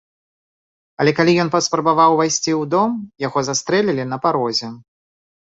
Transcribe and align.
Але 1.03 1.11
калі 1.19 1.35
ён 1.43 1.51
паспрабаваў 1.55 2.09
увайсці 2.15 2.41
ў 2.41 2.63
дом, 2.73 2.89
яго 3.27 3.39
застрэлілі 3.51 4.09
на 4.17 4.21
парозе. 4.27 4.67